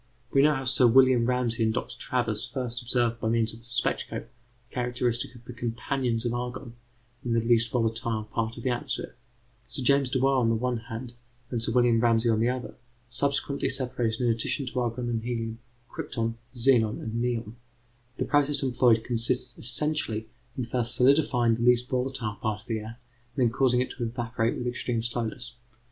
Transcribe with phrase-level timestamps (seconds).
[0.31, 1.95] We know how Sir William Ramsay and Dr.
[1.95, 4.31] Travers first observed by means of the spectroscope
[4.69, 6.73] the characteristics of the companions of argon
[7.23, 9.15] in the least volatile part of the atmosphere.
[9.67, 11.13] Sir James Dewar on the one hand,
[11.51, 12.73] and Sir William Ramsay on the other,
[13.11, 17.57] subsequently separated in addition to argon and helium, crypton, xenon, and neon.
[18.17, 22.99] The process employed consists essentially in first solidifying the least volatile part of the air
[23.35, 25.53] and then causing it to evaporate with extreme slowness.